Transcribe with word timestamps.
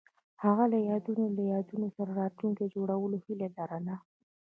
هغوی 0.43 0.67
د 0.73 0.75
یادونه 0.89 1.23
له 1.35 1.43
یادونو 1.53 1.87
سره 1.95 2.11
راتلونکی 2.21 2.65
جوړولو 2.75 3.17
هیله 3.25 3.47
لرله. 3.57 3.95